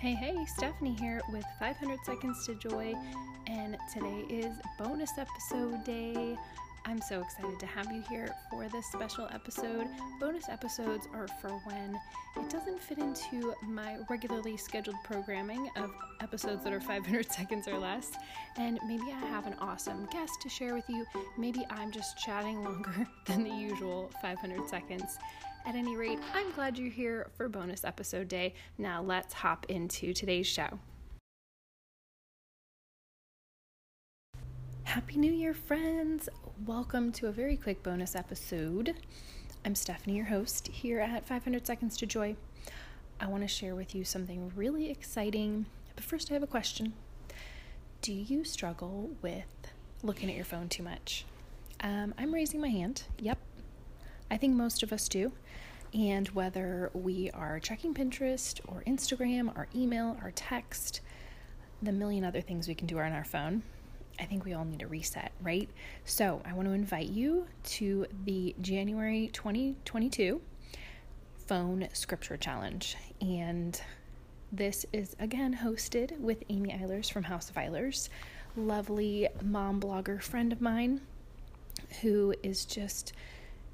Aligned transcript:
Hey, 0.00 0.14
hey, 0.14 0.46
Stephanie 0.46 0.96
here 0.98 1.20
with 1.30 1.44
500 1.58 1.98
Seconds 2.06 2.46
to 2.46 2.54
Joy, 2.54 2.94
and 3.46 3.76
today 3.92 4.24
is 4.30 4.56
bonus 4.78 5.10
episode 5.18 5.84
day. 5.84 6.38
I'm 6.86 7.02
so 7.02 7.20
excited 7.20 7.60
to 7.60 7.66
have 7.66 7.92
you 7.92 8.02
here 8.08 8.34
for 8.50 8.66
this 8.66 8.86
special 8.86 9.28
episode. 9.30 9.88
Bonus 10.18 10.48
episodes 10.48 11.06
are 11.12 11.28
for 11.28 11.50
when 11.50 12.00
it 12.38 12.48
doesn't 12.48 12.80
fit 12.80 12.96
into 12.96 13.52
my 13.62 13.98
regularly 14.08 14.56
scheduled 14.56 14.96
programming 15.04 15.68
of 15.76 15.90
episodes 16.22 16.64
that 16.64 16.72
are 16.72 16.80
500 16.80 17.30
seconds 17.30 17.68
or 17.68 17.76
less, 17.76 18.12
and 18.56 18.78
maybe 18.86 19.12
I 19.12 19.26
have 19.26 19.46
an 19.46 19.54
awesome 19.60 20.08
guest 20.10 20.40
to 20.40 20.48
share 20.48 20.72
with 20.72 20.88
you. 20.88 21.04
Maybe 21.36 21.66
I'm 21.68 21.92
just 21.92 22.16
chatting 22.16 22.64
longer 22.64 23.06
than 23.26 23.44
the 23.44 23.54
usual 23.54 24.10
500 24.22 24.66
seconds. 24.66 25.18
At 25.66 25.74
any 25.74 25.94
rate, 25.94 26.18
I'm 26.34 26.50
glad 26.52 26.78
you're 26.78 26.90
here 26.90 27.28
for 27.36 27.48
bonus 27.48 27.84
episode 27.84 28.28
day. 28.28 28.54
Now 28.78 29.02
let's 29.02 29.34
hop 29.34 29.66
into 29.68 30.14
today's 30.14 30.46
show. 30.46 30.78
Happy 34.84 35.18
New 35.18 35.32
Year, 35.32 35.52
friends! 35.52 36.28
Welcome 36.66 37.12
to 37.12 37.26
a 37.28 37.32
very 37.32 37.56
quick 37.56 37.82
bonus 37.82 38.16
episode. 38.16 38.96
I'm 39.64 39.74
Stephanie, 39.74 40.16
your 40.16 40.26
host, 40.26 40.66
here 40.68 40.98
at 40.98 41.26
500 41.26 41.66
Seconds 41.66 41.96
to 41.98 42.06
Joy. 42.06 42.36
I 43.20 43.26
want 43.26 43.42
to 43.42 43.48
share 43.48 43.74
with 43.74 43.94
you 43.94 44.02
something 44.02 44.50
really 44.56 44.90
exciting, 44.90 45.66
but 45.94 46.02
first, 46.02 46.30
I 46.30 46.34
have 46.34 46.42
a 46.42 46.48
question. 46.48 46.94
Do 48.00 48.12
you 48.14 48.44
struggle 48.44 49.10
with 49.20 49.44
looking 50.02 50.30
at 50.30 50.36
your 50.36 50.46
phone 50.46 50.70
too 50.70 50.82
much? 50.82 51.26
Um, 51.82 52.14
I'm 52.18 52.32
raising 52.32 52.60
my 52.60 52.68
hand. 52.68 53.04
Yep, 53.18 53.38
I 54.30 54.36
think 54.36 54.54
most 54.54 54.82
of 54.82 54.92
us 54.92 55.08
do. 55.08 55.32
And 55.92 56.28
whether 56.28 56.90
we 56.94 57.30
are 57.32 57.58
checking 57.58 57.94
Pinterest 57.94 58.60
or 58.68 58.82
Instagram, 58.86 59.56
our 59.56 59.66
email, 59.74 60.16
our 60.22 60.30
text, 60.30 61.00
the 61.82 61.92
million 61.92 62.24
other 62.24 62.40
things 62.40 62.68
we 62.68 62.74
can 62.74 62.86
do 62.86 62.98
on 62.98 63.12
our 63.12 63.24
phone, 63.24 63.62
I 64.20 64.24
think 64.24 64.44
we 64.44 64.52
all 64.52 64.64
need 64.64 64.82
a 64.82 64.86
reset, 64.86 65.32
right? 65.42 65.68
So 66.04 66.42
I 66.44 66.52
want 66.52 66.68
to 66.68 66.74
invite 66.74 67.08
you 67.08 67.46
to 67.64 68.06
the 68.24 68.54
January 68.60 69.30
2022 69.32 70.40
Phone 71.46 71.88
Scripture 71.92 72.36
Challenge. 72.36 72.96
And 73.20 73.80
this 74.52 74.86
is 74.92 75.16
again 75.18 75.56
hosted 75.62 76.18
with 76.20 76.44
Amy 76.48 76.70
Eilers 76.70 77.10
from 77.10 77.24
House 77.24 77.50
of 77.50 77.56
Eilers, 77.56 78.08
lovely 78.56 79.28
mom 79.42 79.80
blogger 79.80 80.22
friend 80.22 80.52
of 80.52 80.60
mine 80.60 81.00
who 82.02 82.34
is 82.42 82.64
just 82.64 83.12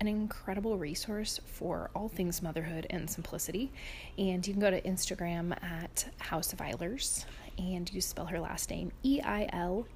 an 0.01 0.09
incredible 0.09 0.77
resource 0.77 1.41
for 1.47 1.91
all 1.95 2.09
things 2.09 2.43
motherhood 2.43 2.87
and 2.91 3.09
simplicity. 3.09 3.73
And 4.19 4.47
you 4.47 4.53
can 4.53 4.61
go 4.61 4.71
to 4.71 4.81
Instagram 4.83 5.53
at 5.63 6.07
House 6.19 6.53
of 6.53 6.59
Eilers 6.59 7.25
and 7.59 7.91
you 7.93 8.01
spell 8.01 8.27
her 8.27 8.41
last 8.41 8.71
name 8.71 8.93
E 9.03 9.21
I 9.25 9.49
L 9.53 9.87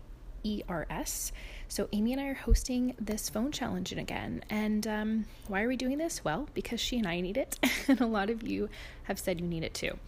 E 0.42 0.62
R 0.68 0.86
S. 0.88 1.32
So, 1.68 1.88
Amy 1.92 2.12
and 2.12 2.20
I 2.20 2.26
are 2.28 2.34
hosting 2.34 2.94
this 2.98 3.28
phone 3.28 3.52
challenge 3.52 3.92
again. 3.92 4.42
And 4.48 4.86
um, 4.86 5.26
why 5.48 5.62
are 5.62 5.68
we 5.68 5.76
doing 5.76 5.98
this? 5.98 6.24
Well, 6.24 6.48
because 6.54 6.80
she 6.80 6.98
and 6.98 7.06
I 7.06 7.20
need 7.20 7.36
it, 7.36 7.58
and 7.88 8.00
a 8.00 8.06
lot 8.06 8.30
of 8.30 8.42
you 8.42 8.68
have 9.04 9.18
said 9.18 9.40
you 9.40 9.46
need 9.46 9.62
it 9.62 9.74
too. 9.74 9.98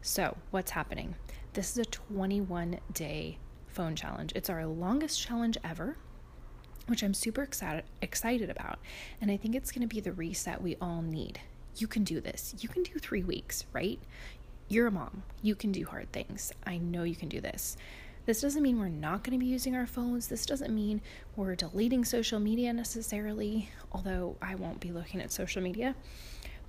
So, 0.00 0.36
what's 0.50 0.70
happening? 0.70 1.16
This 1.54 1.72
is 1.72 1.78
a 1.78 1.84
21 1.84 2.78
day 2.92 3.38
phone 3.66 3.96
challenge. 3.96 4.32
It's 4.34 4.50
our 4.50 4.64
longest 4.66 5.20
challenge 5.20 5.58
ever 5.64 5.96
which 6.86 7.02
I'm 7.02 7.14
super 7.14 7.42
excited 7.42 7.84
excited 8.00 8.50
about. 8.50 8.78
And 9.20 9.30
I 9.30 9.36
think 9.36 9.54
it's 9.54 9.72
going 9.72 9.86
to 9.88 9.94
be 9.94 10.00
the 10.00 10.12
reset 10.12 10.62
we 10.62 10.76
all 10.80 11.02
need. 11.02 11.40
You 11.76 11.86
can 11.86 12.04
do 12.04 12.20
this. 12.20 12.54
You 12.60 12.68
can 12.68 12.82
do 12.82 12.98
3 12.98 13.22
weeks, 13.22 13.64
right? 13.72 13.98
You're 14.68 14.88
a 14.88 14.90
mom. 14.90 15.22
You 15.42 15.54
can 15.54 15.72
do 15.72 15.84
hard 15.86 16.10
things. 16.12 16.52
I 16.66 16.78
know 16.78 17.02
you 17.02 17.16
can 17.16 17.28
do 17.28 17.40
this. 17.40 17.76
This 18.24 18.40
doesn't 18.40 18.62
mean 18.62 18.78
we're 18.78 18.88
not 18.88 19.24
going 19.24 19.38
to 19.38 19.44
be 19.44 19.50
using 19.50 19.74
our 19.74 19.86
phones. 19.86 20.28
This 20.28 20.46
doesn't 20.46 20.72
mean 20.74 21.00
we're 21.34 21.56
deleting 21.56 22.04
social 22.04 22.38
media 22.38 22.72
necessarily, 22.72 23.68
although 23.90 24.36
I 24.40 24.54
won't 24.54 24.78
be 24.80 24.92
looking 24.92 25.20
at 25.20 25.32
social 25.32 25.60
media. 25.60 25.96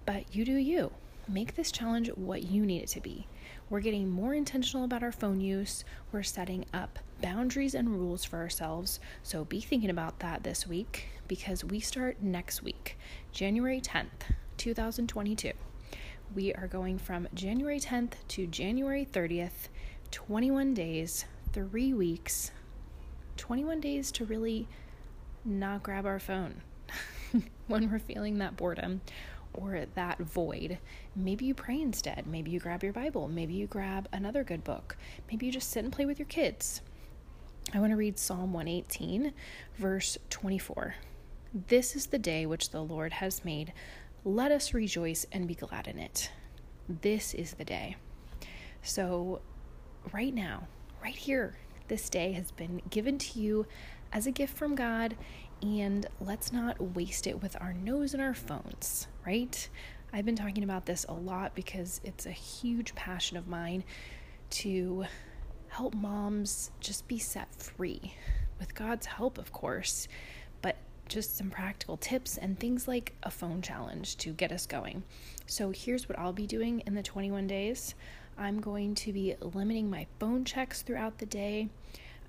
But 0.06 0.36
you 0.36 0.46
do 0.46 0.54
you. 0.56 0.92
Make 1.28 1.56
this 1.56 1.72
challenge 1.72 2.10
what 2.16 2.44
you 2.44 2.66
need 2.66 2.82
it 2.82 2.90
to 2.90 3.02
be. 3.02 3.28
We're 3.70 3.80
getting 3.80 4.10
more 4.10 4.34
intentional 4.34 4.84
about 4.84 5.04
our 5.04 5.12
phone 5.12 5.40
use. 5.40 5.86
We're 6.12 6.24
setting 6.24 6.66
up 6.74 7.00
boundaries 7.24 7.74
and 7.74 7.90
rules 7.90 8.26
for 8.26 8.38
ourselves. 8.38 9.00
So 9.24 9.46
be 9.46 9.62
thinking 9.62 9.90
about 9.90 10.20
that 10.20 10.44
this 10.44 10.68
week 10.68 11.08
because 11.30 11.64
we 11.64 11.80
start 11.80 12.22
next 12.22 12.62
week, 12.62 12.98
January 13.32 13.80
10th, 13.80 14.36
2022. 14.58 15.54
We 16.36 16.54
are 16.54 16.68
going 16.68 16.98
from 16.98 17.30
January 17.34 17.80
10th 17.80 18.12
to 18.28 18.46
January 18.46 19.08
30th, 19.10 19.70
21 20.12 20.74
days, 20.74 21.24
three 21.54 21.94
weeks, 21.94 22.52
21 23.38 23.80
days 23.80 24.12
to 24.12 24.26
really 24.26 24.68
not 25.46 25.82
grab 25.82 26.06
our 26.06 26.20
phone 26.20 26.62
when 27.68 27.90
we're 27.90 28.00
feeling 28.00 28.38
that 28.40 28.58
boredom 28.58 29.00
or 29.54 29.86
that 29.96 30.18
void, 30.20 30.78
maybe 31.16 31.46
you 31.46 31.54
pray 31.54 31.80
instead. 31.80 32.26
Maybe 32.28 32.52
you 32.52 32.60
grab 32.60 32.84
your 32.84 32.92
Bible. 32.92 33.30
Maybe 33.30 33.54
you 33.54 33.68
grab 33.68 34.10
another 34.12 34.44
good 34.44 34.64
book. 34.66 34.98
Maybe 35.30 35.46
you 35.46 35.52
just 35.54 35.70
sit 35.70 35.84
and 35.84 35.94
play 35.94 36.06
with 36.06 36.20
your 36.20 36.26
kids. 36.28 36.82
I 37.76 37.80
want 37.80 37.90
to 37.90 37.98
read 37.98 38.20
Psalm 38.20 38.54
118, 38.54 39.34
verse 39.80 40.20
24. 40.30 40.94
This 41.70 41.96
is 41.96 42.06
the 42.06 42.20
day 42.20 42.46
which 42.46 42.70
the 42.70 42.84
Lord 42.84 43.14
has 43.14 43.44
made. 43.44 43.74
Let 44.24 44.52
us 44.52 44.76
rejoice 44.76 45.26
and 45.32 45.48
be 45.48 45.56
glad 45.56 45.88
in 45.88 45.98
it. 45.98 46.30
This 46.88 47.34
is 47.34 47.54
the 47.54 47.66
day. 47.66 47.96
So, 48.84 49.42
right 50.12 50.36
now, 50.36 50.68
right 51.04 51.16
here, 51.16 51.58
this 51.88 52.12
day 52.12 52.34
has 52.34 52.52
been 52.52 52.80
given 52.92 53.18
to 53.18 53.40
you 53.40 53.66
as 54.12 54.28
a 54.28 54.32
gift 54.32 54.56
from 54.56 54.76
God, 54.76 55.18
and 55.64 56.06
let's 56.22 56.54
not 56.54 56.80
waste 56.80 57.26
it 57.26 57.42
with 57.42 57.60
our 57.60 57.74
nose 57.74 58.14
and 58.14 58.22
our 58.22 58.36
phones, 58.36 59.08
right? 59.26 59.68
I've 60.14 60.26
been 60.26 60.36
talking 60.36 60.64
about 60.64 60.86
this 60.86 61.08
a 61.10 61.14
lot 61.14 61.56
because 61.56 62.02
it's 62.04 62.28
a 62.28 62.32
huge 62.32 62.94
passion 62.94 63.36
of 63.36 63.48
mine 63.48 63.84
to 64.52 65.06
help 65.74 65.96
moms 65.96 66.70
just 66.80 67.08
be 67.08 67.18
set 67.18 67.54
free 67.56 68.14
with 68.60 68.76
God's 68.76 69.08
help, 69.08 69.40
of 69.40 69.52
course, 69.52 70.08
but 70.62 70.76
just 71.10 71.36
some 71.36 71.50
practical 71.50 71.98
tips 71.98 72.38
and 72.38 72.60
things 72.60 72.88
like 72.88 73.14
a 73.24 73.32
phone 73.32 73.62
challenge 73.62 74.18
to 74.18 74.32
get 74.34 74.52
us 74.52 74.68
going. 74.68 75.04
So, 75.48 75.72
here's 75.72 76.08
what 76.08 76.20
I'll 76.20 76.32
be 76.32 76.46
doing 76.46 76.82
in 76.86 76.94
the 76.94 77.02
21 77.02 77.48
days 77.48 77.96
I'm 78.38 78.62
going 78.62 78.94
to 78.96 79.12
be 79.12 79.36
limiting 79.42 79.90
my 79.90 80.06
phone 80.20 80.46
checks 80.46 80.84
throughout 80.84 81.18
the 81.18 81.26
day. 81.26 81.70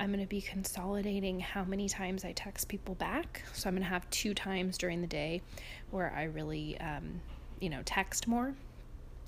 I'm 0.00 0.08
going 0.08 0.20
to 0.20 0.26
be 0.26 0.40
consolidating 0.40 1.38
how 1.38 1.64
many 1.64 1.88
times 1.88 2.24
I 2.24 2.32
text 2.32 2.68
people 2.68 2.94
back. 2.94 3.42
So 3.52 3.68
I'm 3.68 3.74
going 3.74 3.84
to 3.84 3.88
have 3.88 4.08
two 4.10 4.34
times 4.34 4.76
during 4.76 5.00
the 5.00 5.06
day 5.06 5.40
where 5.90 6.12
I 6.16 6.24
really, 6.24 6.80
um, 6.80 7.20
you 7.60 7.70
know, 7.70 7.82
text 7.84 8.26
more. 8.26 8.54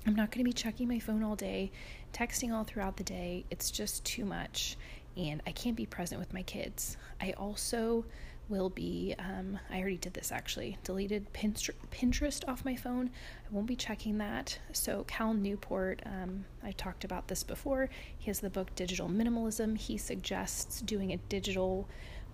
I'm 0.07 0.15
not 0.15 0.31
going 0.31 0.39
to 0.39 0.49
be 0.49 0.53
checking 0.53 0.87
my 0.87 0.99
phone 0.99 1.21
all 1.21 1.35
day, 1.35 1.69
texting 2.13 2.53
all 2.53 2.63
throughout 2.63 2.95
the 2.95 3.03
day. 3.03 3.43
It's 3.51 3.69
just 3.69 4.05
too 4.05 4.23
much, 4.23 4.77
and 5.17 5.41
I 5.45 5.51
can't 5.51 5.75
be 5.75 5.85
present 5.85 6.17
with 6.17 6.33
my 6.33 6.43
kids. 6.43 6.95
I 7.19 7.33
also 7.33 8.05
will 8.47 8.69
be, 8.69 9.13
um, 9.19 9.59
I 9.69 9.81
already 9.81 9.97
did 9.97 10.13
this 10.13 10.31
actually, 10.31 10.77
deleted 10.85 11.27
Pinterest 11.33 12.47
off 12.47 12.63
my 12.63 12.77
phone. 12.77 13.09
I 13.45 13.53
won't 13.53 13.67
be 13.67 13.75
checking 13.75 14.17
that. 14.19 14.57
So, 14.71 15.03
Cal 15.09 15.33
Newport, 15.33 16.01
um, 16.05 16.45
I 16.63 16.71
talked 16.71 17.03
about 17.03 17.27
this 17.27 17.43
before. 17.43 17.89
He 18.17 18.27
has 18.27 18.39
the 18.39 18.49
book 18.49 18.73
Digital 18.75 19.09
Minimalism. 19.09 19.77
He 19.77 19.97
suggests 19.97 20.79
doing 20.79 21.11
a 21.11 21.17
digital 21.17 21.89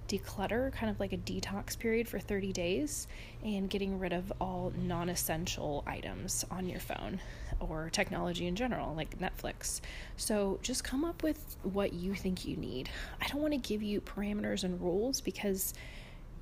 declutter, 0.08 0.72
kind 0.74 0.90
of 0.90 1.00
like 1.00 1.14
a 1.14 1.18
detox 1.18 1.78
period 1.78 2.08
for 2.08 2.20
30 2.20 2.54
days, 2.54 3.08
and 3.44 3.70
getting 3.70 4.00
rid 4.00 4.14
of 4.14 4.32
all 4.40 4.74
non 4.76 5.10
essential 5.10 5.84
items 5.88 6.46
on 6.52 6.68
your 6.68 6.80
phone 6.80 7.20
or 7.60 7.90
technology 7.92 8.48
in 8.48 8.56
general, 8.56 8.94
like 8.96 9.20
Netflix. 9.20 9.82
So 10.18 10.60
just 10.62 10.84
come 10.84 11.04
up 11.06 11.24
with 11.24 11.58
what 11.64 11.94
you 11.94 12.14
think 12.14 12.46
you 12.46 12.58
need. 12.58 12.90
I 13.22 13.28
don't 13.28 13.42
want 13.42 13.54
to 13.54 13.60
give 13.60 13.82
you 13.82 14.02
parameters 14.02 14.64
and 14.64 14.80
rules 14.82 15.22
because 15.22 15.74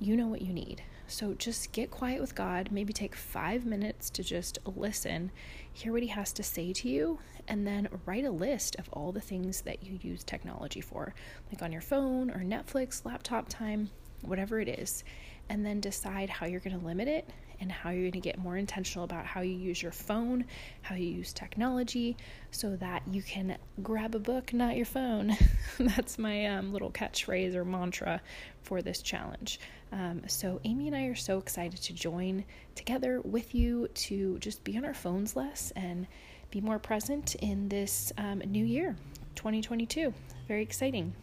you 0.00 0.16
know 0.16 0.26
what 0.26 0.42
you 0.42 0.52
need. 0.52 0.82
So 1.12 1.34
just 1.34 1.72
get 1.72 1.90
quiet 1.90 2.22
with 2.22 2.34
God, 2.34 2.70
maybe 2.72 2.94
take 2.94 3.14
five 3.14 3.66
minutes 3.66 4.08
to 4.10 4.22
just 4.22 4.58
listen, 4.64 5.30
hear 5.70 5.92
what 5.92 6.02
He 6.02 6.08
has 6.08 6.32
to 6.32 6.42
say 6.42 6.72
to 6.72 6.88
you, 6.88 7.18
and 7.46 7.66
then 7.66 7.88
write 8.06 8.24
a 8.24 8.30
list 8.30 8.76
of 8.76 8.88
all 8.94 9.12
the 9.12 9.20
things 9.20 9.60
that 9.60 9.82
you 9.82 9.98
use 10.00 10.24
technology 10.24 10.80
for, 10.80 11.14
like 11.52 11.62
on 11.62 11.70
your 11.70 11.82
phone 11.82 12.30
or 12.30 12.40
Netflix, 12.40 13.04
laptop 13.04 13.50
time, 13.50 13.90
whatever 14.22 14.58
it 14.58 14.68
is, 14.68 15.04
and 15.50 15.66
then 15.66 15.80
decide 15.80 16.30
how 16.30 16.46
you're 16.46 16.60
going 16.60 16.78
to 16.78 16.84
limit 16.84 17.08
it 17.08 17.28
and 17.62 17.70
how 17.70 17.90
you're 17.90 18.02
going 18.02 18.12
to 18.12 18.20
get 18.20 18.38
more 18.38 18.56
intentional 18.56 19.04
about 19.04 19.24
how 19.24 19.40
you 19.40 19.54
use 19.54 19.80
your 19.80 19.92
phone, 19.92 20.44
how 20.82 20.96
you 20.96 21.06
use 21.06 21.32
technology, 21.32 22.16
so 22.50 22.76
that 22.76 23.02
you 23.10 23.22
can 23.22 23.56
grab 23.82 24.14
a 24.14 24.18
book, 24.18 24.52
not 24.52 24.76
your 24.76 24.84
phone. 24.84 25.36
That's 25.78 26.18
my 26.18 26.46
um, 26.46 26.72
little 26.72 26.90
catchphrase 26.90 27.54
or 27.54 27.64
mantra 27.64 28.20
for 28.62 28.82
this 28.82 29.00
challenge. 29.00 29.60
Um, 29.92 30.22
so, 30.26 30.60
Amy 30.64 30.88
and 30.88 30.96
I 30.96 31.04
are 31.04 31.14
so 31.14 31.38
excited 31.38 31.80
to 31.82 31.92
join 31.92 32.44
together 32.74 33.20
with 33.20 33.54
you 33.54 33.88
to 33.88 34.38
just 34.40 34.64
be 34.64 34.76
on 34.76 34.84
our 34.84 34.94
phones 34.94 35.36
less 35.36 35.72
and 35.76 36.06
be 36.50 36.60
more 36.60 36.78
present 36.78 37.36
in 37.36 37.68
this 37.68 38.12
um, 38.18 38.40
new 38.46 38.64
year, 38.64 38.96
2022. 39.36 40.12
Very 40.48 40.62
exciting. 40.62 41.14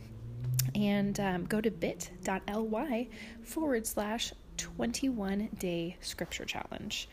And 0.75 1.19
um, 1.19 1.45
go 1.45 1.61
to 1.61 1.71
bit.ly 1.71 3.07
forward 3.43 3.87
slash 3.87 4.33
21 4.59 5.49
day 5.57 5.95
scripture 6.01 6.43
challenge. 6.43 7.07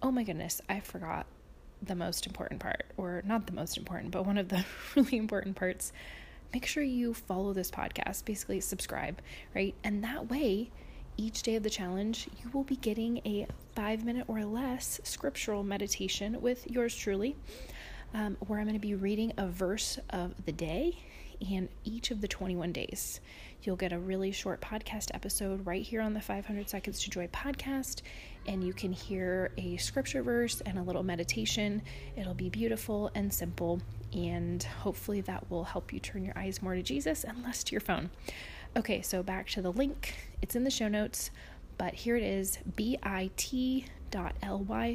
Oh 0.00 0.12
my 0.12 0.22
goodness, 0.22 0.60
I 0.68 0.78
forgot 0.78 1.26
the 1.82 1.96
most 1.96 2.26
important 2.26 2.60
part, 2.60 2.84
or 2.96 3.22
not 3.26 3.46
the 3.46 3.52
most 3.52 3.76
important, 3.76 4.12
but 4.12 4.24
one 4.24 4.38
of 4.38 4.48
the 4.48 4.64
really 4.94 5.16
important 5.16 5.56
parts. 5.56 5.92
Make 6.52 6.66
sure 6.66 6.84
you 6.84 7.14
follow 7.14 7.52
this 7.52 7.70
podcast, 7.70 8.24
basically, 8.24 8.60
subscribe, 8.60 9.20
right? 9.56 9.74
And 9.82 10.04
that 10.04 10.30
way, 10.30 10.70
each 11.16 11.42
day 11.42 11.56
of 11.56 11.64
the 11.64 11.70
challenge, 11.70 12.28
you 12.42 12.50
will 12.52 12.62
be 12.62 12.76
getting 12.76 13.18
a 13.24 13.48
five 13.74 14.04
minute 14.04 14.26
or 14.28 14.44
less 14.44 15.00
scriptural 15.02 15.64
meditation 15.64 16.40
with 16.40 16.70
yours 16.70 16.94
truly, 16.94 17.34
um, 18.14 18.36
where 18.46 18.60
I'm 18.60 18.66
going 18.66 18.74
to 18.74 18.80
be 18.80 18.94
reading 18.94 19.32
a 19.36 19.48
verse 19.48 19.98
of 20.10 20.44
the 20.46 20.52
day 20.52 20.96
and 21.50 21.68
each 21.84 22.12
of 22.12 22.20
the 22.20 22.28
21 22.28 22.72
days. 22.72 23.20
You'll 23.64 23.76
get 23.76 23.94
a 23.94 23.98
really 23.98 24.30
short 24.30 24.60
podcast 24.60 25.08
episode 25.14 25.64
right 25.64 25.82
here 25.82 26.02
on 26.02 26.12
the 26.12 26.20
500 26.20 26.68
Seconds 26.68 27.02
to 27.02 27.08
Joy 27.10 27.28
podcast, 27.28 28.02
and 28.46 28.62
you 28.62 28.74
can 28.74 28.92
hear 28.92 29.52
a 29.56 29.78
scripture 29.78 30.22
verse 30.22 30.60
and 30.66 30.78
a 30.78 30.82
little 30.82 31.02
meditation. 31.02 31.80
It'll 32.14 32.34
be 32.34 32.50
beautiful 32.50 33.10
and 33.14 33.32
simple, 33.32 33.80
and 34.12 34.62
hopefully 34.62 35.22
that 35.22 35.50
will 35.50 35.64
help 35.64 35.94
you 35.94 35.98
turn 35.98 36.26
your 36.26 36.36
eyes 36.36 36.60
more 36.60 36.74
to 36.74 36.82
Jesus 36.82 37.24
and 37.24 37.42
less 37.42 37.64
to 37.64 37.72
your 37.72 37.80
phone. 37.80 38.10
Okay, 38.76 39.00
so 39.00 39.22
back 39.22 39.48
to 39.50 39.62
the 39.62 39.72
link. 39.72 40.14
It's 40.42 40.54
in 40.54 40.64
the 40.64 40.70
show 40.70 40.88
notes, 40.88 41.30
but 41.78 41.94
here 41.94 42.16
it 42.16 42.22
is 42.22 42.58
bit.ly 42.76 43.78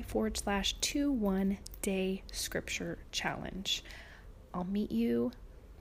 forward 0.03 0.37
slash 0.37 0.73
2 0.73 1.11
1 1.11 1.57
day 1.81 2.21
scripture 2.31 2.99
challenge. 3.11 3.83
I'll 4.53 4.63
meet 4.63 4.91
you 4.91 5.31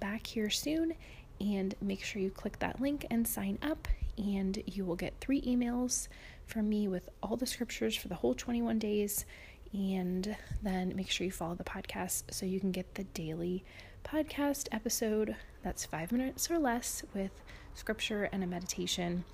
back 0.00 0.26
here 0.26 0.48
soon 0.48 0.94
and 1.40 1.74
make 1.80 2.02
sure 2.02 2.20
you 2.20 2.30
click 2.30 2.58
that 2.58 2.80
link 2.80 3.06
and 3.10 3.26
sign 3.26 3.58
up, 3.62 3.88
and 4.16 4.62
you 4.66 4.84
will 4.84 4.96
get 4.96 5.14
three 5.20 5.40
emails 5.42 6.08
from 6.46 6.68
me 6.68 6.88
with 6.88 7.08
all 7.22 7.36
the 7.36 7.46
scriptures 7.46 7.94
for 7.94 8.08
the 8.08 8.14
whole 8.16 8.34
21 8.34 8.78
days. 8.78 9.24
And 9.72 10.36
then 10.62 10.94
make 10.96 11.10
sure 11.10 11.24
you 11.24 11.30
follow 11.30 11.54
the 11.54 11.64
podcast 11.64 12.24
so 12.30 12.46
you 12.46 12.58
can 12.58 12.72
get 12.72 12.94
the 12.94 13.04
daily 13.04 13.64
podcast 14.04 14.68
episode 14.72 15.36
that's 15.62 15.84
five 15.84 16.10
minutes 16.10 16.50
or 16.50 16.58
less 16.58 17.02
with 17.14 17.32
scripture 17.74 18.24
and 18.32 18.42
a 18.42 18.46
meditation 18.46 19.24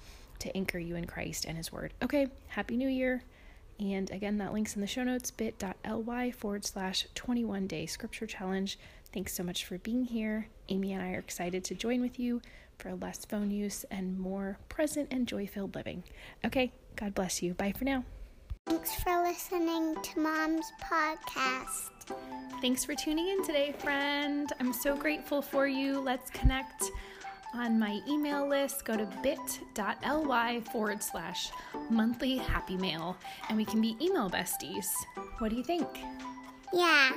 to 0.40 0.54
anchor 0.56 0.78
you 0.78 0.96
in 0.96 1.06
Christ 1.06 1.44
and 1.44 1.56
His 1.56 1.72
Word. 1.72 1.94
Okay, 2.02 2.26
Happy 2.48 2.76
New 2.76 2.88
Year. 2.88 3.22
And 3.78 4.10
again, 4.10 4.38
that 4.38 4.52
link's 4.52 4.74
in 4.74 4.80
the 4.80 4.86
show 4.86 5.04
notes 5.04 5.30
bit.ly 5.30 6.30
forward 6.30 6.64
slash 6.64 7.06
21 7.14 7.66
day 7.66 7.86
scripture 7.86 8.26
challenge. 8.26 8.78
Thanks 9.12 9.34
so 9.34 9.42
much 9.42 9.64
for 9.64 9.78
being 9.78 10.04
here. 10.04 10.48
Amy 10.68 10.92
and 10.92 11.02
I 11.02 11.12
are 11.12 11.18
excited 11.18 11.64
to 11.64 11.74
join 11.74 12.00
with 12.00 12.18
you 12.18 12.40
for 12.78 12.94
less 12.94 13.24
phone 13.24 13.50
use 13.50 13.84
and 13.90 14.18
more 14.18 14.58
present 14.68 15.08
and 15.10 15.26
joy 15.26 15.46
filled 15.46 15.74
living. 15.74 16.02
Okay, 16.44 16.72
God 16.96 17.14
bless 17.14 17.42
you. 17.42 17.54
Bye 17.54 17.72
for 17.76 17.84
now. 17.84 18.04
Thanks 18.66 18.94
for 18.94 19.22
listening 19.22 19.94
to 20.02 20.20
Mom's 20.20 20.72
podcast. 20.82 21.90
Thanks 22.60 22.84
for 22.84 22.94
tuning 22.94 23.28
in 23.28 23.44
today, 23.44 23.74
friend. 23.78 24.50
I'm 24.58 24.72
so 24.72 24.96
grateful 24.96 25.42
for 25.42 25.66
you. 25.66 26.00
Let's 26.00 26.30
connect 26.30 26.90
on 27.54 27.78
my 27.78 28.00
email 28.08 28.48
list, 28.48 28.84
go 28.84 28.96
to 28.96 29.08
bit.ly 29.22 30.60
forward 30.72 31.02
slash 31.02 31.50
monthly 31.90 32.36
happy 32.36 32.76
mail 32.76 33.16
and 33.48 33.56
we 33.56 33.64
can 33.64 33.80
be 33.80 33.96
email 34.00 34.28
besties. 34.28 34.86
What 35.38 35.50
do 35.50 35.56
you 35.56 35.64
think? 35.64 35.86
Yeah. 36.72 37.12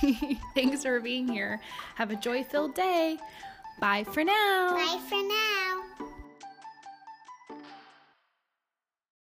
Thanks 0.54 0.82
for 0.82 1.00
being 1.00 1.28
here. 1.28 1.60
Have 1.96 2.10
a 2.10 2.16
joy 2.16 2.44
filled 2.44 2.74
day. 2.74 3.18
Bye 3.80 4.04
for 4.04 4.24
now. 4.24 4.74
Bye 4.74 5.00
for 5.08 5.22
now. 5.22 5.87